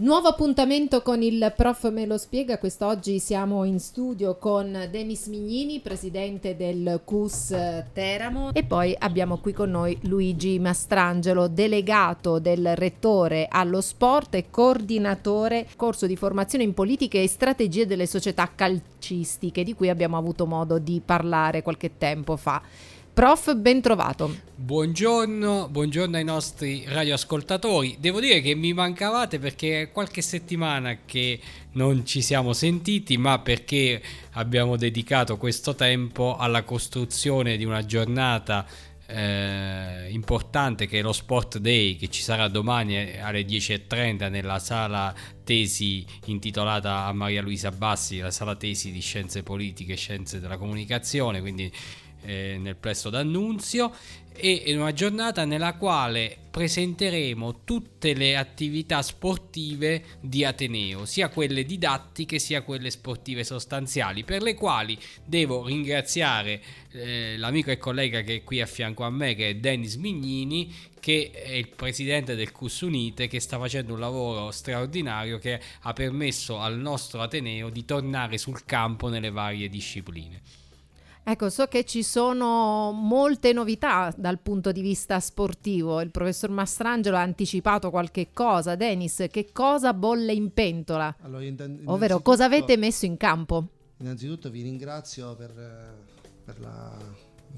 Nuovo 0.00 0.28
appuntamento 0.28 1.02
con 1.02 1.22
il 1.22 1.52
prof 1.56 1.90
me 1.90 2.06
lo 2.06 2.18
spiega, 2.18 2.58
quest'oggi 2.58 3.18
siamo 3.18 3.64
in 3.64 3.80
studio 3.80 4.36
con 4.36 4.86
Denis 4.92 5.26
Mignini, 5.26 5.80
presidente 5.80 6.54
del 6.54 7.00
CUS 7.02 7.52
Teramo 7.92 8.52
e 8.52 8.62
poi 8.62 8.94
abbiamo 8.96 9.38
qui 9.38 9.52
con 9.52 9.70
noi 9.70 9.98
Luigi 10.02 10.60
Mastrangelo, 10.60 11.48
delegato 11.48 12.38
del 12.38 12.76
rettore 12.76 13.48
allo 13.50 13.80
sport 13.80 14.36
e 14.36 14.50
coordinatore 14.50 15.66
corso 15.74 16.06
di 16.06 16.14
formazione 16.14 16.62
in 16.62 16.74
politiche 16.74 17.20
e 17.20 17.26
strategie 17.26 17.84
delle 17.84 18.06
società 18.06 18.48
calcistiche 18.54 19.64
di 19.64 19.74
cui 19.74 19.88
abbiamo 19.88 20.16
avuto 20.16 20.46
modo 20.46 20.78
di 20.78 21.02
parlare 21.04 21.62
qualche 21.62 21.98
tempo 21.98 22.36
fa. 22.36 22.62
Prof, 23.18 23.52
ben 23.56 23.80
trovato. 23.80 24.32
Buongiorno, 24.54 25.66
buongiorno 25.68 26.16
ai 26.16 26.22
nostri 26.22 26.84
radioascoltatori. 26.86 27.96
Devo 27.98 28.20
dire 28.20 28.40
che 28.40 28.54
mi 28.54 28.72
mancavate 28.72 29.40
perché 29.40 29.80
è 29.80 29.90
qualche 29.90 30.22
settimana 30.22 30.98
che 31.04 31.40
non 31.72 32.06
ci 32.06 32.22
siamo 32.22 32.52
sentiti, 32.52 33.16
ma 33.16 33.40
perché 33.40 34.00
abbiamo 34.34 34.76
dedicato 34.76 35.36
questo 35.36 35.74
tempo 35.74 36.36
alla 36.36 36.62
costruzione 36.62 37.56
di 37.56 37.64
una 37.64 37.84
giornata 37.84 38.64
eh, 39.06 40.06
importante 40.10 40.86
che 40.86 41.00
è 41.00 41.02
lo 41.02 41.12
Sport 41.12 41.58
Day 41.58 41.96
che 41.96 42.08
ci 42.10 42.22
sarà 42.22 42.46
domani 42.46 43.18
alle 43.18 43.42
10.30 43.42 44.30
nella 44.30 44.60
sala 44.60 45.12
tesi 45.42 46.06
intitolata 46.26 47.06
a 47.06 47.12
Maria 47.12 47.42
Luisa 47.42 47.72
Bassi, 47.72 48.18
la 48.18 48.30
sala 48.30 48.54
tesi 48.54 48.92
di 48.92 49.00
scienze 49.00 49.42
politiche 49.42 49.94
e 49.94 49.96
scienze 49.96 50.38
della 50.38 50.56
comunicazione, 50.56 51.40
quindi 51.40 51.72
eh, 52.22 52.56
nel 52.58 52.76
plesso 52.76 53.10
d'Annunzio 53.10 53.92
e 54.40 54.62
in 54.66 54.78
una 54.78 54.92
giornata 54.92 55.44
nella 55.44 55.74
quale 55.74 56.36
presenteremo 56.48 57.64
tutte 57.64 58.14
le 58.14 58.36
attività 58.36 59.02
sportive 59.02 60.04
di 60.20 60.44
Ateneo, 60.44 61.04
sia 61.06 61.28
quelle 61.28 61.64
didattiche 61.64 62.38
sia 62.38 62.62
quelle 62.62 62.90
sportive 62.90 63.42
sostanziali, 63.42 64.22
per 64.22 64.42
le 64.42 64.54
quali 64.54 64.96
devo 65.24 65.66
ringraziare 65.66 66.62
eh, 66.92 67.36
l'amico 67.36 67.72
e 67.72 67.78
collega 67.78 68.20
che 68.20 68.36
è 68.36 68.44
qui 68.44 68.60
a 68.60 68.66
fianco 68.66 69.02
a 69.02 69.10
me, 69.10 69.34
che 69.34 69.48
è 69.48 69.54
Dennis 69.56 69.96
Mignini, 69.96 70.72
che 71.00 71.32
è 71.32 71.54
il 71.54 71.68
presidente 71.68 72.36
del 72.36 72.52
CUS 72.52 72.82
Unite, 72.82 73.26
che 73.26 73.40
sta 73.40 73.58
facendo 73.58 73.94
un 73.94 74.00
lavoro 74.00 74.52
straordinario 74.52 75.38
che 75.38 75.60
ha 75.80 75.92
permesso 75.92 76.60
al 76.60 76.78
nostro 76.78 77.22
Ateneo 77.22 77.70
di 77.70 77.84
tornare 77.84 78.38
sul 78.38 78.64
campo 78.64 79.08
nelle 79.08 79.30
varie 79.30 79.68
discipline. 79.68 80.40
Ecco, 81.30 81.50
so 81.50 81.66
che 81.66 81.84
ci 81.84 82.02
sono 82.02 82.90
molte 82.90 83.52
novità 83.52 84.10
dal 84.16 84.38
punto 84.38 84.72
di 84.72 84.80
vista 84.80 85.20
sportivo. 85.20 86.00
Il 86.00 86.10
professor 86.10 86.48
Mastrangelo 86.48 87.18
ha 87.18 87.20
anticipato 87.20 87.90
qualche 87.90 88.28
cosa. 88.32 88.76
Denis, 88.76 89.26
che 89.30 89.50
cosa 89.52 89.92
bolle 89.92 90.32
in 90.32 90.54
pentola? 90.54 91.14
Allora, 91.20 91.44
inten- 91.44 91.82
Ovvero, 91.84 92.20
cosa 92.20 92.46
avete 92.46 92.78
messo 92.78 93.04
in 93.04 93.18
campo? 93.18 93.68
Innanzitutto 93.98 94.48
vi 94.48 94.62
ringrazio 94.62 95.36
per, 95.36 95.52
per 96.46 96.56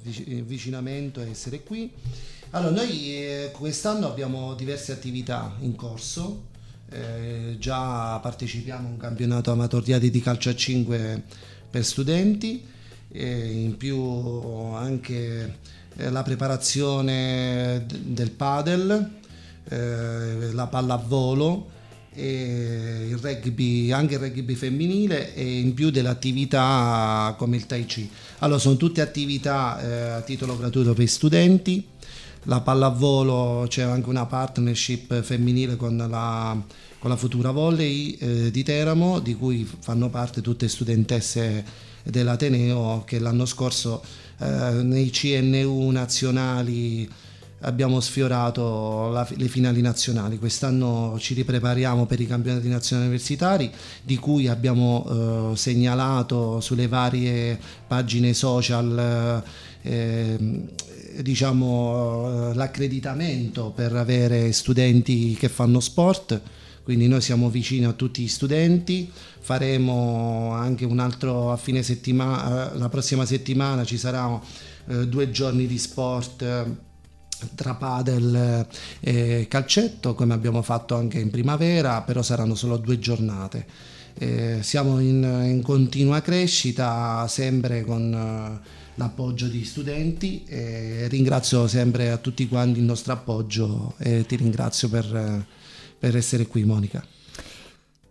il 0.02 0.42
vicinamento 0.42 1.20
e 1.20 1.30
essere 1.30 1.62
qui. 1.62 1.92
Allora, 2.50 2.74
noi 2.74 3.18
eh, 3.18 3.52
quest'anno 3.52 4.08
abbiamo 4.08 4.54
diverse 4.54 4.90
attività 4.90 5.54
in 5.60 5.76
corso. 5.76 6.48
Eh, 6.90 7.54
già 7.60 8.18
partecipiamo 8.18 8.88
a 8.88 8.90
un 8.90 8.96
campionato 8.96 9.52
amatoriale 9.52 10.10
di 10.10 10.20
calcio 10.20 10.50
a 10.50 10.56
5 10.56 11.22
per 11.70 11.84
studenti 11.84 12.78
in 13.12 13.76
più 13.76 14.00
anche 14.74 15.58
eh, 15.96 16.10
la 16.10 16.22
preparazione 16.22 17.84
del 17.86 18.30
padel, 18.30 19.10
eh, 19.68 20.52
la 20.52 20.66
pallavolo 20.66 21.78
il 22.12 23.16
rugby, 23.16 23.92
anche 23.92 24.14
il 24.14 24.20
rugby 24.20 24.54
femminile 24.54 25.34
e 25.34 25.58
in 25.58 25.74
più 25.74 25.90
delle 25.90 26.08
attività 26.08 27.34
come 27.38 27.56
il 27.56 27.66
Tai 27.66 27.84
Chi. 27.86 28.10
Allora 28.38 28.58
sono 28.58 28.76
tutte 28.76 29.00
attività 29.00 29.80
eh, 29.80 30.08
a 30.10 30.20
titolo 30.22 30.56
gratuito 30.56 30.92
per 30.92 31.08
studenti. 31.08 31.86
La 32.44 32.62
pallavolo 32.62 33.66
c'è 33.68 33.82
anche 33.82 34.08
una 34.08 34.24
partnership 34.24 35.20
femminile 35.20 35.76
con 35.76 35.96
la, 35.96 36.56
con 36.98 37.10
la 37.10 37.16
Futura 37.16 37.50
Volley 37.50 38.12
eh, 38.12 38.50
di 38.50 38.62
Teramo, 38.62 39.18
di 39.18 39.34
cui 39.34 39.68
fanno 39.80 40.08
parte 40.08 40.40
tutte 40.40 40.66
studentesse 40.66 41.64
dell'Ateneo 42.02 43.02
che 43.04 43.18
l'anno 43.18 43.44
scorso 43.44 44.02
eh, 44.38 44.82
nei 44.82 45.10
CNU 45.10 45.90
nazionali 45.90 47.08
abbiamo 47.60 48.00
sfiorato 48.00 49.10
la, 49.10 49.28
le 49.36 49.48
finali 49.48 49.82
nazionali. 49.82 50.38
Quest'anno 50.38 51.16
ci 51.18 51.34
riprepariamo 51.34 52.06
per 52.06 52.20
i 52.20 52.26
campionati 52.26 52.68
nazionali 52.68 53.08
universitari 53.08 53.70
di 54.02 54.16
cui 54.16 54.48
abbiamo 54.48 55.52
eh, 55.52 55.56
segnalato 55.56 56.60
sulle 56.60 56.88
varie 56.88 57.60
pagine 57.86 58.32
social 58.32 59.42
eh, 59.82 60.68
diciamo, 61.22 62.52
l'accreditamento 62.52 63.72
per 63.74 63.94
avere 63.94 64.52
studenti 64.52 65.34
che 65.38 65.48
fanno 65.48 65.80
sport 65.80 66.40
quindi 66.82 67.06
noi 67.06 67.20
siamo 67.20 67.50
vicini 67.50 67.84
a 67.84 67.92
tutti 67.92 68.22
gli 68.22 68.28
studenti, 68.28 69.08
faremo 69.38 70.50
anche 70.52 70.84
un 70.84 70.98
altro 70.98 71.52
a 71.52 71.56
fine 71.56 71.84
settimana, 71.84 72.74
la 72.74 72.88
prossima 72.88 73.24
settimana 73.24 73.84
ci 73.84 73.96
saranno 73.96 74.42
eh, 74.88 75.06
due 75.06 75.30
giorni 75.30 75.66
di 75.66 75.78
sport 75.78 76.42
eh, 76.42 76.64
tra 77.54 77.74
padel 77.74 78.66
e 78.98 79.46
calcetto 79.48 80.14
come 80.14 80.34
abbiamo 80.34 80.62
fatto 80.62 80.96
anche 80.96 81.20
in 81.20 81.30
primavera, 81.30 82.02
però 82.02 82.22
saranno 82.22 82.56
solo 82.56 82.76
due 82.76 82.98
giornate. 82.98 83.66
Eh, 84.14 84.58
siamo 84.62 84.98
in, 85.00 85.22
in, 85.22 85.62
continua 85.62 86.20
crescita, 86.20 87.26
sempre 87.28 87.84
con 87.84 88.12
eh, 88.12 88.68
l'appoggio 88.96 89.46
di 89.46 89.64
studenti 89.64 90.44
e 90.46 91.06
ringrazio 91.08 91.66
sempre 91.66 92.10
a 92.10 92.18
tutti 92.18 92.46
quanti 92.48 92.78
il 92.78 92.84
nostro 92.84 93.12
appoggio 93.12 93.94
e 93.98 94.26
ti 94.26 94.36
ringrazio 94.36 94.88
per 94.88 95.04
eh, 95.14 95.58
per 96.00 96.16
essere 96.16 96.46
qui 96.46 96.64
Monica. 96.64 97.04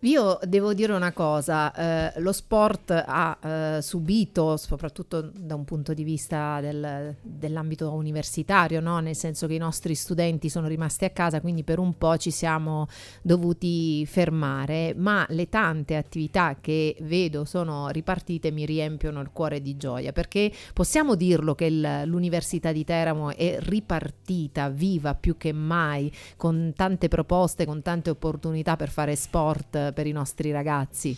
Io 0.04 0.40
devo 0.46 0.74
dire 0.74 0.94
una 0.94 1.12
cosa, 1.12 1.74
eh, 2.16 2.22
lo 2.22 2.32
sport 2.32 2.92
ha 3.06 3.38
eh, 3.44 3.82
subito, 3.82 4.56
soprattutto 4.56 5.30
da 5.36 5.56
un 5.56 5.66
punto 5.66 5.94
di 5.94 6.06
vista 6.06 6.62
del, 6.62 7.18
dell'ambito 7.22 7.92
universitario, 7.92 8.80
no? 8.80 9.00
nel 9.00 9.18
senso 9.18 9.46
che 9.46 9.56
i 9.56 9.58
nostri 9.58 9.96
studenti 9.96 10.48
sono 10.48 10.68
rimasti 10.68 11.04
a 11.04 11.10
casa, 11.10 11.42
quindi 11.42 11.66
per 11.66 11.80
un 11.80 11.98
po' 11.98 12.16
ci 12.16 12.32
siamo 12.32 12.88
dovuti 13.22 14.06
fermare, 14.06 14.94
ma 14.96 15.26
le 15.32 15.50
tante 15.50 15.98
attività 15.98 16.56
che 16.62 16.96
vedo 17.02 17.44
sono 17.44 17.90
ripartite 17.90 18.52
mi 18.52 18.66
riempiono 18.66 19.20
il 19.20 19.32
cuore 19.34 19.62
di 19.62 19.76
gioia, 19.76 20.14
perché 20.14 20.50
possiamo 20.72 21.16
dirlo 21.16 21.56
che 21.56 21.66
il, 21.66 22.04
l'Università 22.06 22.72
di 22.72 22.86
Teramo 22.86 23.36
è 23.36 23.58
ripartita, 23.60 24.70
viva 24.70 25.14
più 25.14 25.36
che 25.36 25.52
mai, 25.52 26.10
con 26.38 26.72
tante 26.74 27.10
proposte, 27.10 27.66
con 27.66 27.82
tante 27.82 28.10
opportunità 28.10 28.78
per 28.78 28.88
fare 28.88 29.18
sport 29.18 29.88
per 29.94 30.08
i 30.08 30.12
nostri 30.12 30.52
ragazzi? 30.52 31.18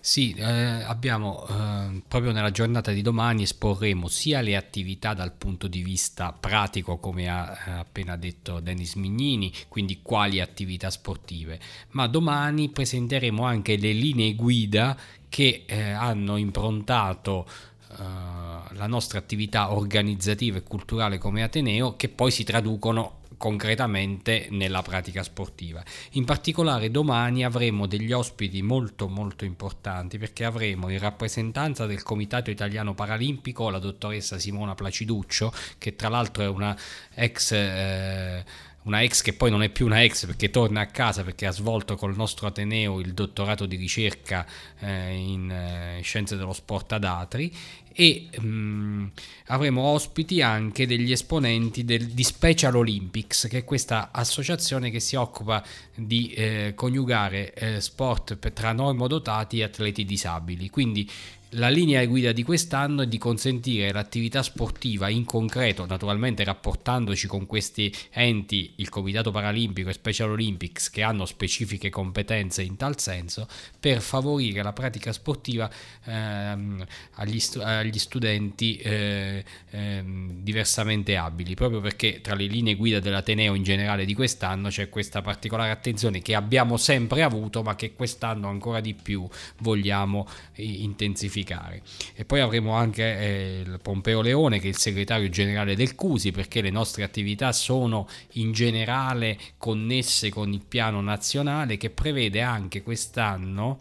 Sì, 0.00 0.32
eh, 0.38 0.44
abbiamo 0.44 1.44
eh, 1.48 2.02
proprio 2.06 2.30
nella 2.30 2.52
giornata 2.52 2.92
di 2.92 3.02
domani 3.02 3.42
esporremo 3.42 4.06
sia 4.06 4.40
le 4.40 4.56
attività 4.56 5.12
dal 5.12 5.32
punto 5.32 5.66
di 5.66 5.82
vista 5.82 6.32
pratico, 6.32 6.98
come 6.98 7.28
ha 7.28 7.52
eh, 7.66 7.70
appena 7.72 8.16
detto 8.16 8.60
Denis 8.60 8.94
Mignini, 8.94 9.52
quindi 9.66 10.00
quali 10.00 10.40
attività 10.40 10.88
sportive, 10.88 11.58
ma 11.90 12.06
domani 12.06 12.70
presenteremo 12.70 13.42
anche 13.42 13.76
le 13.76 13.92
linee 13.92 14.34
guida 14.34 14.96
che 15.28 15.64
eh, 15.66 15.90
hanno 15.90 16.36
improntato 16.36 17.46
eh, 17.90 17.94
la 17.98 18.86
nostra 18.86 19.18
attività 19.18 19.72
organizzativa 19.72 20.58
e 20.58 20.62
culturale 20.62 21.18
come 21.18 21.42
Ateneo, 21.42 21.96
che 21.96 22.08
poi 22.08 22.30
si 22.30 22.44
traducono 22.44 23.17
concretamente 23.38 24.48
nella 24.50 24.82
pratica 24.82 25.22
sportiva. 25.22 25.82
In 26.12 26.24
particolare 26.24 26.90
domani 26.90 27.44
avremo 27.44 27.86
degli 27.86 28.12
ospiti 28.12 28.60
molto 28.60 29.08
molto 29.08 29.44
importanti 29.46 30.18
perché 30.18 30.44
avremo 30.44 30.90
in 30.90 30.98
rappresentanza 30.98 31.86
del 31.86 32.02
Comitato 32.02 32.50
Italiano 32.50 32.94
Paralimpico 32.94 33.70
la 33.70 33.78
dottoressa 33.78 34.38
Simona 34.38 34.74
Placiduccio 34.74 35.52
che 35.78 35.96
tra 35.96 36.08
l'altro 36.08 36.42
è 36.42 36.48
una 36.48 36.76
ex 37.14 37.52
eh, 37.52 38.44
una 38.88 39.02
ex 39.02 39.22
che 39.22 39.34
poi 39.34 39.50
non 39.50 39.62
è 39.62 39.68
più 39.68 39.86
una 39.86 40.02
ex 40.02 40.26
perché 40.26 40.50
torna 40.50 40.80
a 40.80 40.86
casa 40.86 41.22
perché 41.22 41.46
ha 41.46 41.52
svolto 41.52 41.94
col 41.96 42.16
nostro 42.16 42.46
Ateneo 42.46 43.00
il 43.00 43.12
dottorato 43.12 43.66
di 43.66 43.76
ricerca 43.76 44.46
eh, 44.80 45.14
in 45.14 45.50
eh, 45.50 46.00
scienze 46.02 46.36
dello 46.36 46.52
sport 46.52 46.92
ad 46.92 47.04
Atri 47.04 47.54
e 48.00 48.28
mm, 48.40 49.06
avremo 49.46 49.82
ospiti 49.82 50.40
anche 50.40 50.86
degli 50.86 51.10
esponenti 51.10 51.84
del, 51.84 52.06
di 52.06 52.22
Special 52.22 52.76
Olympics, 52.76 53.48
che 53.50 53.58
è 53.58 53.64
questa 53.64 54.10
associazione 54.12 54.92
che 54.92 55.00
si 55.00 55.16
occupa 55.16 55.64
di 55.96 56.28
eh, 56.28 56.74
coniugare 56.76 57.52
eh, 57.54 57.80
sport 57.80 58.36
per, 58.36 58.52
tra 58.52 58.70
normodotati 58.70 59.58
e 59.58 59.64
atleti 59.64 60.04
disabili. 60.04 60.70
Quindi 60.70 61.10
la 61.52 61.70
linea 61.70 62.04
guida 62.04 62.32
di 62.32 62.42
quest'anno 62.42 63.02
è 63.02 63.06
di 63.06 63.16
consentire 63.16 63.90
l'attività 63.90 64.42
sportiva 64.42 65.08
in 65.08 65.24
concreto, 65.24 65.86
naturalmente 65.86 66.44
rapportandoci 66.44 67.26
con 67.26 67.46
questi 67.46 67.94
enti, 68.10 68.74
il 68.76 68.90
Comitato 68.90 69.30
Paralimpico 69.30 69.88
e 69.88 69.94
Special 69.94 70.30
Olympics, 70.30 70.90
che 70.90 71.02
hanno 71.02 71.24
specifiche 71.24 71.88
competenze 71.88 72.62
in 72.62 72.76
tal 72.76 73.00
senso, 73.00 73.48
per 73.80 74.02
favorire 74.02 74.62
la 74.62 74.74
pratica 74.74 75.12
sportiva 75.12 75.70
ehm, 76.04 76.84
agli, 77.14 77.40
stu- 77.40 77.60
agli, 77.60 77.98
studenti 77.98 78.76
eh, 78.76 79.42
ehm, 79.70 80.42
diversamente 80.42 81.16
abili, 81.16 81.54
proprio 81.54 81.80
perché 81.80 82.20
tra 82.20 82.34
le 82.34 82.44
linee 82.44 82.74
guida 82.74 83.00
dell'Ateneo 83.00 83.54
in 83.54 83.62
generale 83.62 84.04
di 84.04 84.14
quest'anno 84.14 84.68
c'è 84.68 84.90
questa 84.90 85.22
particolare 85.22 85.70
attenzione 85.70 86.20
che 86.20 86.34
abbiamo 86.34 86.76
sempre 86.76 87.22
avuto, 87.22 87.62
ma 87.62 87.74
che 87.74 87.94
quest'anno 87.94 88.48
ancora 88.48 88.80
di 88.80 88.92
più 88.92 89.26
vogliamo 89.60 90.28
intensificare 90.56 91.36
verificare. 91.38 91.82
E 92.14 92.24
poi 92.24 92.40
avremo 92.40 92.72
anche 92.72 93.18
eh, 93.18 93.62
il 93.64 93.78
Pompeo 93.80 94.20
Leone 94.20 94.58
che 94.58 94.66
è 94.66 94.70
il 94.70 94.76
segretario 94.76 95.28
generale 95.28 95.76
del 95.76 95.94
CUSI 95.94 96.32
perché 96.32 96.60
le 96.60 96.70
nostre 96.70 97.04
attività 97.04 97.52
sono 97.52 98.08
in 98.32 98.52
generale 98.52 99.38
connesse 99.56 100.30
con 100.30 100.52
il 100.52 100.62
piano 100.66 101.00
nazionale 101.00 101.76
che 101.76 101.90
prevede 101.90 102.42
anche 102.42 102.82
quest'anno 102.82 103.78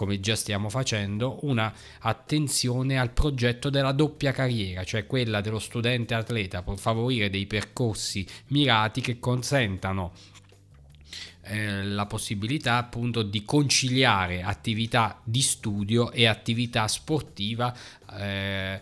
come 0.00 0.18
già 0.18 0.34
stiamo 0.34 0.70
facendo, 0.70 1.40
una 1.42 1.70
attenzione 1.98 2.98
al 2.98 3.10
progetto 3.10 3.68
della 3.68 3.92
doppia 3.92 4.32
carriera, 4.32 4.82
cioè 4.82 5.04
quella 5.04 5.42
dello 5.42 5.58
studente 5.58 6.14
atleta, 6.14 6.62
per 6.62 6.78
favorire 6.78 7.28
dei 7.28 7.44
percorsi 7.44 8.26
mirati 8.46 9.02
che 9.02 9.18
consentano 9.18 10.12
eh, 11.50 11.82
la 11.82 12.06
possibilità 12.06 12.76
appunto 12.76 13.22
di 13.22 13.44
conciliare 13.44 14.42
attività 14.42 15.20
di 15.24 15.42
studio 15.42 16.12
e 16.12 16.26
attività 16.26 16.86
sportiva 16.86 17.74
eh, 18.16 18.80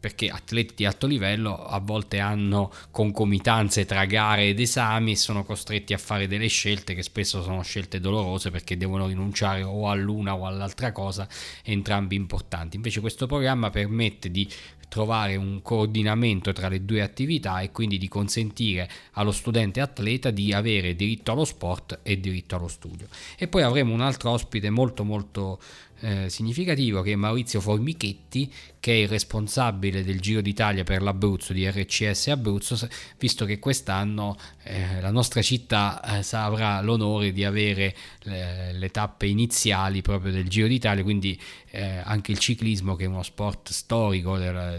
perché 0.00 0.28
atleti 0.28 0.74
di 0.76 0.84
alto 0.84 1.06
livello 1.06 1.64
a 1.64 1.78
volte 1.78 2.18
hanno 2.18 2.72
concomitanze 2.90 3.84
tra 3.84 4.04
gare 4.04 4.46
ed 4.48 4.60
esami 4.60 5.12
e 5.12 5.16
sono 5.16 5.44
costretti 5.44 5.92
a 5.92 5.98
fare 5.98 6.26
delle 6.26 6.46
scelte 6.48 6.94
che 6.94 7.02
spesso 7.02 7.42
sono 7.42 7.62
scelte 7.62 8.00
dolorose 8.00 8.50
perché 8.50 8.76
devono 8.76 9.06
rinunciare 9.06 9.62
o 9.62 9.88
all'una 9.88 10.34
o 10.36 10.46
all'altra 10.46 10.92
cosa, 10.92 11.28
entrambi 11.62 12.16
importanti. 12.16 12.76
Invece 12.76 13.00
questo 13.00 13.26
programma 13.26 13.70
permette 13.70 14.30
di 14.30 14.48
trovare 14.88 15.36
un 15.36 15.60
coordinamento 15.62 16.52
tra 16.52 16.68
le 16.68 16.84
due 16.84 17.02
attività 17.02 17.60
e 17.60 17.70
quindi 17.70 17.98
di 17.98 18.08
consentire 18.08 18.88
allo 19.12 19.32
studente 19.32 19.80
atleta 19.80 20.30
di 20.30 20.52
avere 20.52 20.96
diritto 20.96 21.32
allo 21.32 21.44
sport 21.44 22.00
e 22.02 22.18
diritto 22.18 22.56
allo 22.56 22.68
studio. 22.68 23.06
E 23.36 23.48
poi 23.48 23.62
avremo 23.62 23.92
un 23.92 24.00
altro 24.00 24.30
ospite 24.30 24.70
molto 24.70 25.04
molto 25.04 25.58
eh, 26.00 26.28
significativo 26.28 27.02
che 27.02 27.12
è 27.12 27.16
Maurizio 27.16 27.60
Formichetti, 27.60 28.52
che 28.78 28.92
è 28.92 28.96
il 28.96 29.08
responsabile 29.08 30.04
del 30.04 30.20
Giro 30.20 30.40
d'Italia 30.40 30.84
per 30.84 31.02
l'Abruzzo 31.02 31.52
di 31.52 31.68
RCS 31.68 32.28
Abruzzo, 32.28 32.88
visto 33.18 33.44
che 33.44 33.58
quest'anno 33.58 34.36
eh, 34.68 35.00
la 35.00 35.10
nostra 35.10 35.40
città 35.40 36.02
eh, 36.02 36.22
avrà 36.32 36.82
l'onore 36.82 37.32
di 37.32 37.42
avere 37.42 37.96
le, 38.24 38.72
le, 38.74 38.90
tappe 38.90 39.26
iniziali 39.26 40.02
proprio 40.02 40.30
del 40.30 40.46
Giro 40.46 40.66
d'Italia, 40.66 41.02
quindi 41.02 41.40
eh, 41.70 42.02
anche 42.04 42.32
il 42.32 42.38
ciclismo, 42.38 42.94
che 42.94 43.04
è 43.04 43.06
uno 43.06 43.22
sport 43.22 43.70
storico 43.70 44.36
della, 44.36 44.78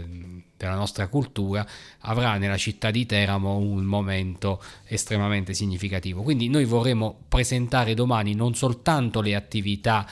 della 0.56 0.74
nostra 0.76 1.08
cultura, 1.08 1.66
avrà 2.02 2.36
nella 2.36 2.56
città 2.56 2.92
di 2.92 3.04
Teramo 3.04 3.56
un 3.56 3.82
momento 3.82 4.62
estremamente 4.86 5.54
significativo. 5.54 6.22
Quindi 6.22 6.48
noi 6.48 6.66
vorremmo 6.66 7.24
presentare 7.28 7.94
domani 7.94 8.34
non 8.34 8.54
soltanto 8.54 9.20
le 9.20 9.34
attività 9.34 10.06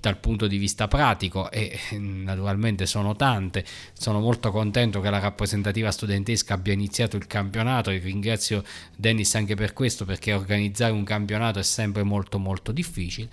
dal 0.00 0.18
punto 0.18 0.46
di 0.46 0.56
vista 0.56 0.88
pratico 0.88 1.50
e 1.50 1.78
naturalmente 1.98 2.86
sono 2.86 3.16
tante. 3.16 3.64
Sono 3.92 4.20
molto 4.20 4.50
contento 4.50 5.00
che 5.00 5.10
la 5.10 5.18
rappresentativa 5.18 5.90
studentesca 5.90 6.54
abbia 6.54 6.72
iniziato 6.72 7.16
il 7.16 7.26
campionato 7.26 7.90
e 7.90 7.98
ringrazio 7.98 8.62
Dennis 8.96 9.34
anche 9.34 9.54
per 9.54 9.72
questo 9.72 10.04
perché 10.04 10.32
organizzare 10.32 10.92
un 10.92 11.04
campionato 11.04 11.58
è 11.58 11.64
sempre 11.64 12.02
molto 12.02 12.38
molto 12.38 12.72
difficile. 12.72 13.28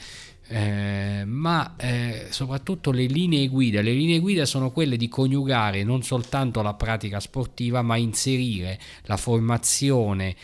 Eh, 0.47 1.23
ma 1.25 1.75
eh, 1.75 2.27
soprattutto 2.29 2.91
le 2.91 3.05
linee 3.05 3.47
guida. 3.47 3.81
Le 3.81 3.93
linee 3.93 4.19
guida 4.19 4.45
sono 4.45 4.71
quelle 4.71 4.95
di 4.95 5.07
coniugare 5.07 5.83
non 5.83 6.03
soltanto 6.03 6.61
la 6.61 6.75
pratica 6.75 7.19
sportiva, 7.19 7.81
ma 7.81 7.97
inserire 7.97 8.79
la 9.03 9.17
formazione 9.17 10.35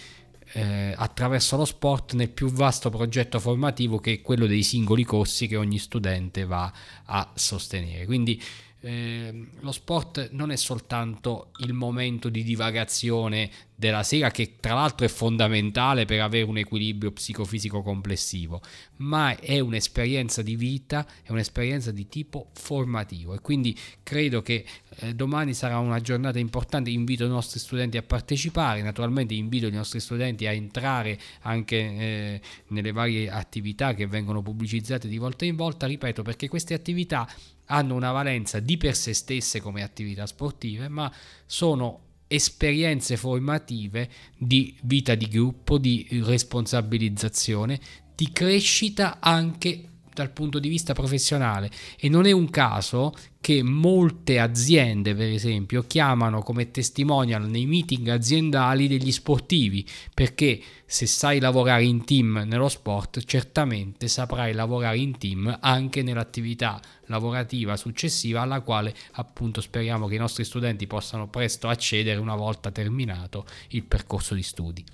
eh, 0.54 0.94
attraverso 0.96 1.58
lo 1.58 1.66
sport 1.66 2.14
nel 2.14 2.30
più 2.30 2.50
vasto 2.50 2.90
progetto 2.90 3.40
formativo 3.40 4.00
che 4.00 4.14
è 4.14 4.22
quello 4.22 4.48
dei 4.48 4.64
singoli 4.64 5.04
corsi 5.04 5.48
che 5.48 5.56
ogni 5.56 5.78
studente 5.78 6.46
va 6.46 6.72
a 7.06 7.32
sostenere. 7.36 8.06
Quindi 8.06 8.42
eh, 8.82 9.48
lo 9.60 9.72
sport 9.72 10.30
non 10.32 10.52
è 10.52 10.56
soltanto 10.56 11.52
il 11.60 11.74
momento 11.74 12.30
di 12.30 12.44
divagazione 12.44 13.50
della 13.82 14.04
sera 14.04 14.30
che 14.30 14.58
tra 14.60 14.76
l'altro 14.76 15.08
è 15.08 15.10
fondamentale 15.10 16.06
per 16.06 16.22
avere 16.22 16.46
un 16.46 16.60
equilibrio 16.60 17.12
psicofisico 17.12 17.82
complessivo, 17.82 18.62
ma 18.98 19.36
è 19.36 19.60
un'esperienza 19.60 20.44
di 20.44 20.56
vita, 20.56 21.04
è 21.24 21.32
un'esperienza 21.32 21.90
di 21.90 22.08
tipo 22.08 22.52
formativo. 22.54 23.34
E 23.34 23.40
quindi 23.40 23.76
credo 24.04 24.44
che 24.44 24.64
eh, 24.98 25.16
domani 25.16 25.56
sarà 25.56 25.80
una 25.80 26.00
giornata 26.00 26.38
importante, 26.38 26.92
invito 26.92 27.26
i 27.26 27.30
nostri 27.30 27.60
studenti 27.60 27.98
a 27.98 28.04
partecipare, 28.04 28.84
naturalmente 28.84 29.34
invito 29.34 29.66
i 29.66 29.72
nostri 29.72 30.00
studenti 30.00 30.46
a 30.46 30.52
entrare 30.52 31.20
anche 31.42 31.78
eh, 31.78 32.42
nelle 32.68 32.92
varie 32.92 33.32
attività 33.32 33.96
che 33.96 34.06
vengono 34.06 34.44
pubblicizzate 34.44 35.08
di 35.08 35.18
volta 35.18 35.46
in 35.46 35.56
volta, 35.56 35.88
ripeto, 35.88 36.22
perché 36.22 36.48
queste 36.48 36.76
attività 36.76 37.28
hanno 37.66 37.96
una 37.96 38.12
valenza 38.12 38.60
di 38.60 38.78
per 38.78 38.96
sé 38.96 39.16
stesse 39.16 39.60
come 39.60 39.82
attività 39.82 40.28
sportive, 40.28 40.88
ma 40.88 41.12
sono 41.48 42.10
esperienze 42.32 43.18
formative 43.18 44.10
di 44.38 44.78
vita 44.84 45.16
di 45.16 45.28
gruppo, 45.28 45.78
di 45.78 46.08
responsabilizzazione, 46.24 47.80
di 48.16 48.32
crescita 48.32 49.20
anche 49.20 49.91
dal 50.14 50.32
punto 50.32 50.60
di 50.60 50.70
vista 50.70 50.94
professionale 50.94 51.70
e 52.00 52.10
non 52.10 52.26
è 52.26 52.32
un 52.32 52.50
caso 52.50 53.14
che 53.42 53.64
molte 53.64 54.38
aziende, 54.38 55.16
per 55.16 55.30
esempio, 55.30 55.84
chiamano 55.88 56.44
come 56.44 56.70
testimonial 56.70 57.50
nei 57.50 57.66
meeting 57.66 58.08
aziendali 58.10 58.88
degli 58.88 59.12
sportivi, 59.12 59.84
perché 60.14 60.62
se 60.86 61.08
sai 61.08 61.40
lavorare 61.40 61.84
in 61.84 62.06
team 62.06 62.44
nello 62.46 62.70
sport, 62.70 63.24
certamente 63.24 64.08
saprai 64.08 64.54
lavorare 64.54 65.00
in 65.00 65.18
team 65.18 65.58
anche 65.60 66.04
nell'attività 66.04 66.80
lavorativa 67.06 67.76
successiva 67.78 68.42
alla 68.42 68.62
quale 68.62 68.94
appunto 69.14 69.60
speriamo 69.60 70.08
che 70.08 70.16
i 70.16 70.20
nostri 70.20 70.44
studenti 70.44 70.86
possano 70.86 71.28
presto 71.28 71.68
accedere 71.68 72.20
una 72.20 72.36
volta 72.36 72.70
terminato 72.70 73.46
il 73.70 73.84
percorso 73.84 74.36
di 74.36 74.44
studi. 74.44 74.86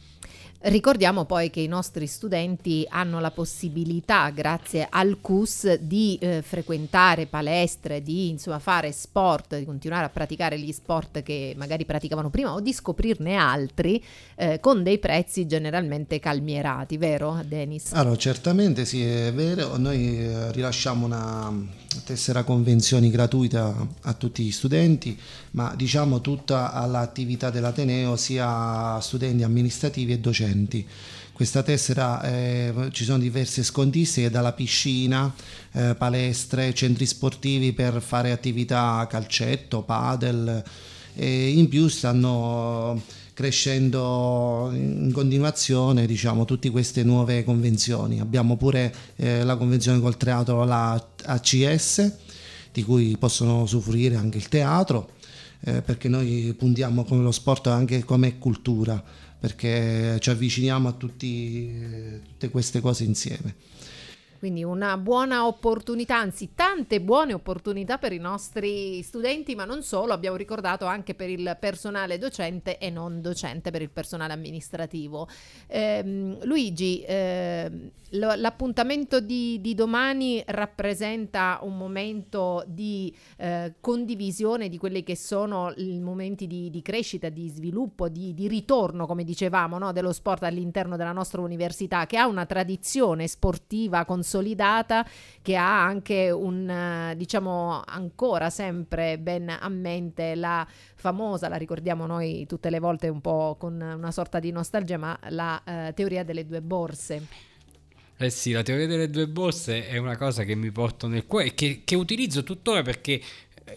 Ricordiamo 0.59 1.25
poi 1.25 1.51
che 1.51 1.59
i 1.59 1.68
nostri 1.68 2.07
studenti 2.07 2.83
hanno 2.89 3.19
la 3.19 3.30
possibilità, 3.30 4.31
grazie 4.31 4.87
al 4.90 5.19
CUS, 5.21 5.76
di 5.76 6.18
eh, 6.19 6.42
frequentare 6.42 7.28
palestre, 7.28 8.02
di 8.02 8.30
insomma, 8.30 8.57
fare 8.57 8.92
sport, 8.92 9.56
di 9.56 9.66
continuare 9.66 10.06
a 10.06 10.09
praticare 10.09 10.57
gli 10.57 10.71
sport 10.71 11.21
che 11.21 11.54
magari 11.56 11.85
praticavano 11.85 12.31
prima 12.31 12.54
o 12.54 12.59
di 12.59 12.73
scoprirne 12.73 13.35
altri 13.35 14.04
eh, 14.35 14.59
con 14.59 14.81
dei 14.81 14.97
prezzi 14.97 15.45
generalmente 15.45 16.19
calmierati, 16.19 16.97
vero 16.97 17.40
Denis? 17.45 17.94
Allora, 17.94 18.16
certamente 18.16 18.83
sì, 18.85 19.04
è 19.04 19.31
vero. 19.31 19.78
Noi 19.78 20.18
eh, 20.18 20.52
rilasciamo 20.52 21.06
una 21.06 21.54
tessera 22.04 22.44
convenzioni 22.44 23.11
gratuita 23.11 23.87
a 24.02 24.14
tutti 24.14 24.44
gli 24.44 24.52
studenti, 24.52 25.18
ma 25.52 25.73
diciamo 25.76 26.19
tutta 26.19 26.73
all'attività 26.73 27.52
dell'Ateneo, 27.52 28.16
sia 28.16 28.99
studenti 29.02 29.44
amministrativi 29.44 30.14
e 30.14 30.19
docenti. 30.19 30.45
Questa 31.37 31.61
tessera 31.61 32.23
eh, 32.23 32.89
ci 32.92 33.04
sono 33.04 33.19
diverse 33.19 33.61
scontistiche 33.63 34.31
dalla 34.31 34.54
piscina, 34.54 35.31
eh, 35.73 35.94
palestre, 35.95 36.73
centri 36.73 37.06
sportivi 37.06 37.73
per 37.73 38.01
fare 38.01 38.31
attività 38.31 39.06
calcetto, 39.07 39.83
padel 39.83 40.63
e 41.13 41.49
in 41.49 41.68
più 41.68 41.87
stanno 41.87 43.01
crescendo 43.37 44.71
in 44.73 45.11
continuazione 45.13 46.07
diciamo, 46.07 46.44
tutte 46.45 46.71
queste 46.71 47.04
nuove 47.04 47.44
convenzioni. 47.44 48.19
Abbiamo 48.19 48.57
pure 48.57 48.92
eh, 49.16 49.44
la 49.44 49.57
convenzione 49.57 49.99
col 49.99 50.18
teatro, 50.18 50.63
la 50.63 50.94
ACS, 51.23 52.13
di 52.71 52.83
cui 52.83 53.16
possono 53.19 53.61
usufruire 53.61 54.16
anche 54.16 54.39
il 54.39 54.47
teatro, 54.49 55.11
eh, 55.59 55.83
perché 55.83 56.09
noi 56.09 56.56
puntiamo 56.57 57.04
come 57.04 57.21
lo 57.21 57.31
sport 57.31 57.68
anche 57.68 58.04
come 58.04 58.39
cultura, 58.39 59.04
perché 59.47 60.18
ci 60.19 60.30
avviciniamo 60.30 60.89
a 60.89 60.92
tutti, 60.92 62.19
tutte 62.25 62.49
queste 62.49 62.81
cose 62.81 63.06
insieme. 63.06 63.56
Quindi 64.37 64.63
una 64.63 64.97
buona 64.97 65.47
opportunità, 65.47 66.17
anzi 66.17 66.53
tante 66.53 67.01
buone 67.01 67.33
opportunità 67.33 67.97
per 67.97 68.13
i 68.13 68.19
nostri 68.19 69.01
studenti, 69.01 69.56
ma 69.56 69.65
non 69.65 69.81
solo, 69.81 70.13
abbiamo 70.13 70.37
ricordato 70.37 70.85
anche 70.85 71.15
per 71.15 71.29
il 71.29 71.57
personale 71.59 72.17
docente 72.17 72.77
e 72.77 72.89
non 72.89 73.21
docente, 73.21 73.71
per 73.71 73.81
il 73.81 73.89
personale 73.89 74.33
amministrativo. 74.33 75.27
Eh, 75.67 76.37
Luigi, 76.44 77.01
eh, 77.01 77.91
l'appuntamento 78.11 79.19
di, 79.19 79.59
di, 79.59 79.73
domani 79.73 80.41
rappresenta 80.45 81.59
un 81.63 81.75
momento 81.75 82.63
di 82.67 83.13
eh, 83.37 83.73
condivisione 83.81 84.69
di 84.69 84.77
quelli 84.77 85.03
che 85.03 85.15
sono 85.15 85.73
i 85.77 85.99
momenti 85.99 86.47
di, 86.47 86.69
di 86.69 86.81
crescita, 86.81 87.29
di 87.29 87.49
sviluppo, 87.49 88.07
di, 88.07 88.33
di 88.33 88.47
ritorno, 88.47 89.06
come 89.06 89.23
dicevamo, 89.23 89.77
no, 89.77 89.91
dello 89.91 90.13
sport 90.13 90.44
all'interno 90.44 90.95
della 90.95 91.11
nostra 91.11 91.41
università, 91.41 92.06
che 92.06 92.17
ha 92.17 92.27
una 92.27 92.45
tradizione 92.45 93.27
sportiva 93.27 94.06
consolidata 94.06 94.25
consolidata 94.27 95.07
che 95.41 95.55
ha 95.55 95.83
anche 95.83 96.29
un, 96.29 97.13
diciamo, 97.15 97.81
ancora 97.85 98.49
sempre 98.49 99.17
ben 99.17 99.49
a 99.49 99.69
mente 99.69 100.35
la 100.35 100.67
famosa, 100.95 101.47
la 101.47 101.55
ricordiamo 101.55 102.05
noi 102.05 102.45
tutte 102.45 102.69
le 102.69 102.79
volte 102.79 103.07
un 103.07 103.21
po' 103.21 103.55
con 103.57 103.79
una 103.79 104.11
sorta 104.11 104.39
di 104.39 104.51
nostalgia, 104.51 104.97
ma 104.97 105.17
la 105.29 105.63
eh, 105.63 105.93
teoria 105.93 106.25
delle 106.25 106.45
due 106.45 106.61
borse. 106.61 107.25
Eh 108.19 108.29
sì, 108.31 108.51
la 108.51 108.63
teoria 108.63 108.87
delle 108.87 109.09
due 109.09 109.27
borse 109.27 109.87
è 109.87 109.97
una 109.97 110.17
cosa 110.17 110.43
che 110.43 110.55
mi 110.55 110.71
porto 110.71 111.07
nel 111.07 111.25
cuore 111.25 111.45
e 111.45 111.53
che, 111.53 111.83
che 111.85 111.95
utilizzo 111.95 112.43
tuttora 112.43 112.81
perché 112.81 113.21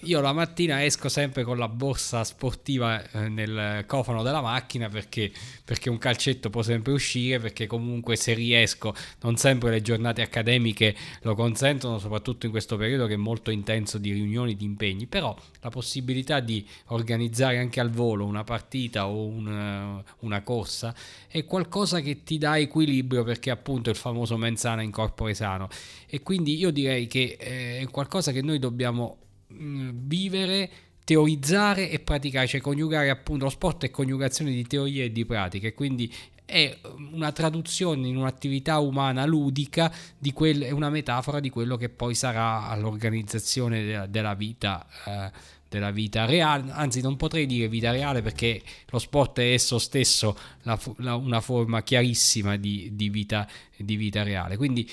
io 0.02 0.20
la 0.20 0.32
mattina 0.32 0.84
esco 0.84 1.08
sempre 1.08 1.42
con 1.42 1.58
la 1.58 1.68
borsa 1.68 2.24
sportiva 2.24 3.02
eh, 3.10 3.28
nel 3.28 3.84
cofano 3.86 4.22
della 4.22 4.40
macchina 4.40 4.88
perché, 4.88 5.30
perché, 5.64 5.90
un 5.90 5.98
calcetto 5.98 6.48
può 6.50 6.62
sempre 6.62 6.92
uscire, 6.92 7.38
perché 7.38 7.66
comunque 7.66 8.16
se 8.16 8.32
riesco, 8.34 8.94
non 9.20 9.36
sempre 9.36 9.70
le 9.70 9.82
giornate 9.82 10.22
accademiche 10.22 10.96
lo 11.22 11.34
consentono, 11.34 11.98
soprattutto 11.98 12.46
in 12.46 12.52
questo 12.52 12.76
periodo 12.76 13.06
che 13.06 13.14
è 13.14 13.16
molto 13.16 13.50
intenso 13.50 13.98
di 13.98 14.12
riunioni, 14.12 14.56
di 14.56 14.64
impegni, 14.64 15.06
però 15.06 15.36
la 15.60 15.70
possibilità 15.70 16.40
di 16.40 16.66
organizzare 16.86 17.58
anche 17.58 17.80
al 17.80 17.90
volo 17.90 18.24
una 18.24 18.44
partita 18.44 19.06
o 19.08 19.26
un, 19.26 20.02
una 20.20 20.42
corsa 20.42 20.94
è 21.28 21.44
qualcosa 21.44 22.00
che 22.00 22.22
ti 22.22 22.38
dà 22.38 22.58
equilibrio 22.58 23.24
perché 23.24 23.50
appunto 23.50 23.90
il 23.90 23.96
famoso 23.96 24.36
mensana 24.36 24.82
in 24.82 24.90
corpore 24.90 25.34
sano. 25.34 25.68
E 26.06 26.22
quindi 26.22 26.56
io 26.56 26.70
direi 26.70 27.06
che 27.06 27.36
eh, 27.38 27.80
è 27.80 27.86
qualcosa 27.90 28.32
che 28.32 28.42
noi 28.42 28.58
dobbiamo 28.58 29.18
vivere 29.50 30.70
teorizzare 31.04 31.90
e 31.90 31.98
praticare, 31.98 32.46
cioè 32.46 32.60
coniugare 32.60 33.10
appunto 33.10 33.44
lo 33.44 33.50
sport 33.50 33.84
è 33.84 33.90
coniugazione 33.90 34.52
di 34.52 34.64
teorie 34.66 35.04
e 35.04 35.12
di 35.12 35.24
pratiche, 35.24 35.74
quindi 35.74 36.12
è 36.44 36.76
una 37.12 37.32
traduzione 37.32 38.08
in 38.08 38.16
un'attività 38.16 38.78
umana 38.78 39.24
ludica, 39.24 39.92
di 40.18 40.32
quel, 40.32 40.62
è 40.62 40.70
una 40.70 40.90
metafora 40.90 41.40
di 41.40 41.48
quello 41.48 41.76
che 41.76 41.88
poi 41.88 42.14
sarà 42.14 42.74
l'organizzazione 42.76 43.84
della, 43.84 44.06
della 44.06 44.34
vita. 44.34 44.86
Eh, 45.06 45.58
della 45.70 45.92
vita 45.92 46.24
reale, 46.24 46.72
anzi 46.72 47.00
non 47.00 47.16
potrei 47.16 47.46
dire 47.46 47.68
vita 47.68 47.92
reale 47.92 48.22
perché 48.22 48.60
lo 48.88 48.98
sport 48.98 49.38
è 49.38 49.52
esso 49.52 49.78
stesso 49.78 50.36
la, 50.62 50.76
la, 50.96 51.14
una 51.14 51.40
forma 51.40 51.84
chiarissima 51.84 52.56
di, 52.56 52.90
di, 52.94 53.08
vita, 53.08 53.48
di 53.76 53.94
vita 53.94 54.24
reale. 54.24 54.56
Quindi 54.56 54.90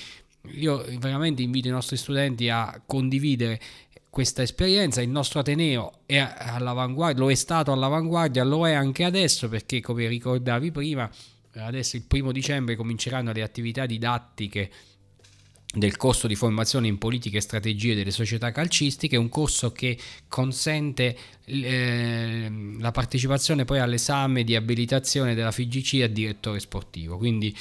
io 0.52 0.84
veramente 0.98 1.42
invito 1.42 1.66
i 1.66 1.72
nostri 1.72 1.96
studenti 1.96 2.48
a 2.48 2.80
condividere 2.86 3.60
questa 4.18 4.42
esperienza. 4.42 5.00
Il 5.00 5.10
nostro 5.10 5.38
Ateneo 5.38 6.00
è 6.04 6.16
all'avanguardia, 6.16 7.22
lo 7.22 7.30
è 7.30 7.36
stato 7.36 7.70
all'avanguardia, 7.70 8.42
lo 8.42 8.66
è 8.66 8.72
anche 8.72 9.04
adesso 9.04 9.48
perché 9.48 9.80
come 9.80 10.08
ricordavi 10.08 10.72
prima, 10.72 11.08
adesso 11.52 11.94
il 11.94 12.02
primo 12.02 12.32
dicembre 12.32 12.74
cominceranno 12.74 13.30
le 13.30 13.42
attività 13.42 13.86
didattiche 13.86 14.70
del 15.72 15.96
corso 15.96 16.26
di 16.26 16.34
formazione 16.34 16.88
in 16.88 16.98
politiche 16.98 17.36
e 17.36 17.40
strategie 17.40 17.94
delle 17.94 18.10
società 18.10 18.50
calcistiche, 18.50 19.16
un 19.16 19.28
corso 19.28 19.70
che 19.70 19.96
consente 20.26 21.16
eh, 21.44 22.50
la 22.80 22.90
partecipazione 22.90 23.64
poi 23.64 23.78
all'esame 23.78 24.42
di 24.42 24.56
abilitazione 24.56 25.36
della 25.36 25.52
FIGC 25.52 26.02
a 26.02 26.08
direttore 26.08 26.58
sportivo. 26.58 27.18
Quindi 27.18 27.56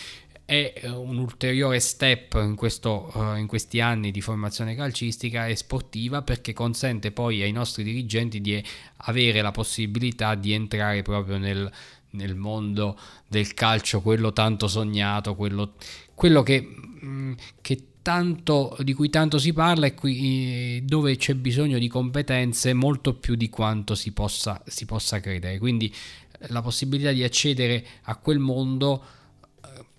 è 0.47 0.73
eh, 0.75 0.89
un 0.89 1.17
ulteriore 1.17 1.77
step 1.81 2.35
in, 2.35 2.55
questo, 2.55 3.11
uh, 3.13 3.35
in, 3.35 3.47
questi 3.47 3.81
anni 3.81 4.11
di 4.11 4.21
formazione 4.21 4.75
calcistica 4.75 5.45
e 5.45 5.57
sportiva 5.57 6.21
perché 6.21 6.53
consente 6.53 7.11
poi 7.11 7.41
ai 7.41 7.51
nostri 7.51 7.83
dirigenti 7.83 8.39
di 8.39 8.63
avere 8.99 9.41
la 9.41 9.51
possibilità 9.51 10.35
di 10.35 10.53
entrare 10.53 11.01
proprio 11.01 11.37
nel, 11.37 11.69
nel 12.11 12.35
mondo 12.35 12.97
del 13.27 13.53
calcio, 13.53 13.99
quello 13.99 14.31
tanto 14.31 14.69
sognato, 14.69 15.35
quello, 15.35 15.73
quello 16.15 16.43
che, 16.43 16.65
mm, 17.03 17.33
che 17.59 17.83
tanto, 18.01 18.77
di 18.79 18.93
cui 18.93 19.09
tanto 19.09 19.39
si 19.39 19.51
parla 19.51 19.87
e 19.87 19.95
qui, 19.95 20.81
dove 20.85 21.17
c'è 21.17 21.35
bisogno 21.35 21.77
di 21.77 21.89
competenze 21.89 22.73
molto 22.73 23.15
più 23.15 23.35
di 23.35 23.49
quanto 23.49 23.95
si 23.95 24.13
possa, 24.13 24.63
si 24.65 24.85
possa 24.85 25.19
credere. 25.19 25.57
Quindi 25.57 25.93
la 26.47 26.61
possibilità 26.61 27.11
di 27.11 27.25
accedere 27.25 27.85
a 28.03 28.15
quel 28.15 28.39
mondo 28.39 29.03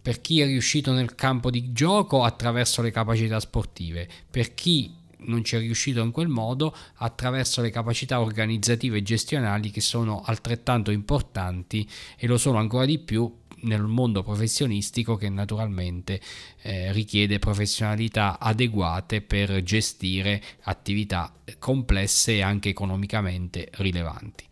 per 0.08 0.22
chi 0.22 0.40
è 0.40 0.46
riuscito 0.46 0.92
nel 0.92 1.14
campo 1.14 1.50
di 1.50 1.70
gioco 1.70 2.22
attraverso 2.22 2.80
le 2.80 2.90
capacità 2.90 3.38
sportive, 3.40 4.08
per 4.30 4.54
chi 4.54 4.90
non 5.18 5.44
ci 5.44 5.54
è 5.54 5.58
riuscito 5.58 6.00
in 6.00 6.12
quel 6.12 6.28
modo 6.28 6.74
attraverso 6.94 7.60
le 7.60 7.68
capacità 7.68 8.18
organizzative 8.18 8.96
e 8.96 9.02
gestionali 9.02 9.70
che 9.70 9.82
sono 9.82 10.22
altrettanto 10.24 10.90
importanti 10.90 11.86
e 12.16 12.26
lo 12.26 12.38
sono 12.38 12.56
ancora 12.56 12.86
di 12.86 12.98
più 12.98 13.30
nel 13.64 13.82
mondo 13.82 14.22
professionistico 14.22 15.16
che 15.16 15.28
naturalmente 15.28 16.22
eh, 16.62 16.90
richiede 16.92 17.38
professionalità 17.38 18.38
adeguate 18.38 19.20
per 19.20 19.62
gestire 19.62 20.42
attività 20.62 21.30
complesse 21.58 22.36
e 22.36 22.40
anche 22.40 22.70
economicamente 22.70 23.68
rilevanti. 23.72 24.47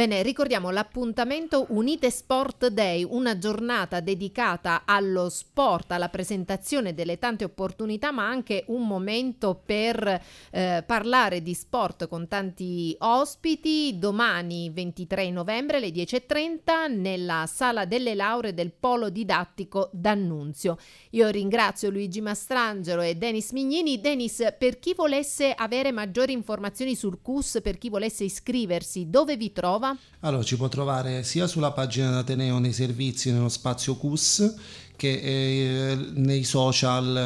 Bene, 0.00 0.22
ricordiamo 0.22 0.70
l'appuntamento 0.70 1.66
Unite 1.68 2.08
Sport 2.08 2.68
Day, 2.68 3.04
una 3.06 3.36
giornata 3.36 4.00
dedicata 4.00 4.84
allo 4.86 5.28
sport, 5.28 5.92
alla 5.92 6.08
presentazione 6.08 6.94
delle 6.94 7.18
tante 7.18 7.44
opportunità, 7.44 8.10
ma 8.10 8.26
anche 8.26 8.64
un 8.68 8.86
momento 8.86 9.60
per 9.62 10.22
eh, 10.52 10.82
parlare 10.86 11.42
di 11.42 11.52
sport 11.52 12.08
con 12.08 12.28
tanti 12.28 12.96
ospiti. 13.00 13.98
Domani 13.98 14.70
23 14.70 15.30
novembre 15.30 15.76
alle 15.76 15.90
10.30 15.90 16.98
nella 16.98 17.44
sala 17.46 17.84
delle 17.84 18.14
lauree 18.14 18.54
del 18.54 18.72
Polo 18.72 19.10
Didattico 19.10 19.90
d'Annunzio. 19.92 20.78
Io 21.10 21.28
ringrazio 21.28 21.90
Luigi 21.90 22.22
Mastrangelo 22.22 23.02
e 23.02 23.16
Denis 23.16 23.50
Mignini. 23.50 24.00
Denis, 24.00 24.54
per 24.58 24.78
chi 24.78 24.94
volesse 24.94 25.52
avere 25.52 25.92
maggiori 25.92 26.32
informazioni 26.32 26.94
sul 26.94 27.20
CUS, 27.20 27.58
per 27.62 27.76
chi 27.76 27.90
volesse 27.90 28.24
iscriversi, 28.24 29.10
dove 29.10 29.36
vi 29.36 29.52
trovo? 29.52 29.88
Allora, 30.20 30.42
ci 30.42 30.56
può 30.56 30.68
trovare 30.68 31.22
sia 31.22 31.46
sulla 31.46 31.72
pagina 31.72 32.10
d'Ateneo 32.10 32.58
nei 32.58 32.72
servizi, 32.72 33.32
nello 33.32 33.48
spazio 33.48 33.96
CUS, 33.96 34.54
che 35.00 35.92
eh, 35.92 35.96
nei 36.12 36.44
social 36.44 37.16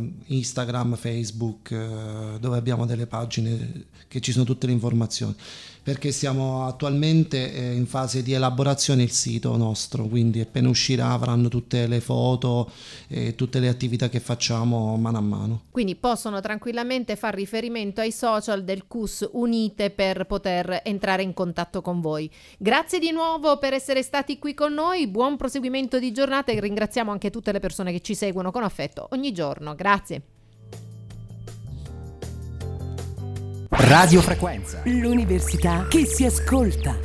eh, 0.00 0.34
Instagram, 0.34 0.96
Facebook, 0.96 1.70
eh, 1.70 2.38
dove 2.40 2.56
abbiamo 2.56 2.86
delle 2.86 3.06
pagine 3.06 3.88
che 4.08 4.22
ci 4.22 4.32
sono 4.32 4.46
tutte 4.46 4.66
le 4.66 4.72
informazioni 4.72 5.36
perché 5.84 6.12
siamo 6.12 6.66
attualmente 6.66 7.36
in 7.36 7.86
fase 7.86 8.22
di 8.22 8.32
elaborazione 8.32 9.02
il 9.02 9.10
sito 9.10 9.54
nostro, 9.58 10.06
quindi 10.06 10.40
appena 10.40 10.70
uscirà 10.70 11.10
avranno 11.10 11.48
tutte 11.48 11.86
le 11.86 12.00
foto 12.00 12.70
e 13.06 13.34
tutte 13.34 13.60
le 13.60 13.68
attività 13.68 14.08
che 14.08 14.18
facciamo 14.18 14.96
mano 14.96 15.18
a 15.18 15.20
mano. 15.20 15.60
Quindi 15.70 15.94
possono 15.94 16.40
tranquillamente 16.40 17.16
fare 17.16 17.36
riferimento 17.36 18.00
ai 18.00 18.12
social 18.12 18.64
del 18.64 18.86
CUS 18.86 19.28
Unite 19.32 19.90
per 19.90 20.24
poter 20.24 20.80
entrare 20.84 21.22
in 21.22 21.34
contatto 21.34 21.82
con 21.82 22.00
voi. 22.00 22.30
Grazie 22.56 22.98
di 22.98 23.10
nuovo 23.10 23.58
per 23.58 23.74
essere 23.74 24.02
stati 24.02 24.38
qui 24.38 24.54
con 24.54 24.72
noi, 24.72 25.06
buon 25.06 25.36
proseguimento 25.36 25.98
di 25.98 26.12
giornata 26.12 26.50
e 26.50 26.54
ringraziamo 26.94 27.10
anche 27.10 27.30
tutte 27.30 27.50
le 27.50 27.58
persone 27.58 27.90
che 27.90 28.00
ci 28.00 28.14
seguono 28.14 28.52
con 28.52 28.62
affetto 28.62 29.08
ogni 29.10 29.32
giorno. 29.32 29.74
Grazie. 29.74 30.22
Radio 33.68 34.20
Frequenza. 34.20 34.80
L'università 34.84 35.86
che 35.88 36.06
si 36.06 36.24
ascolta. 36.24 36.96